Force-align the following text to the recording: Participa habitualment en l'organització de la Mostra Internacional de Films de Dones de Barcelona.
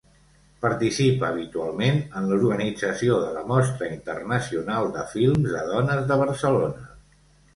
Participa 0.63 1.27
habitualment 1.33 1.99
en 2.21 2.29
l'organització 2.31 3.19
de 3.25 3.29
la 3.37 3.43
Mostra 3.51 3.89
Internacional 3.97 4.89
de 4.95 5.03
Films 5.11 5.53
de 5.59 5.63
Dones 5.75 6.09
de 6.13 6.17
Barcelona. 6.23 6.89